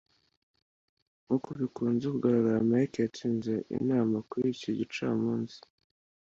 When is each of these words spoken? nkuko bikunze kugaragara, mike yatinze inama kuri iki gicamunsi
nkuko 1.23 1.49
bikunze 1.59 2.05
kugaragara, 2.13 2.67
mike 2.69 2.97
yatinze 3.03 3.53
inama 3.77 4.15
kuri 4.29 4.45
iki 4.55 4.69
gicamunsi 4.79 5.57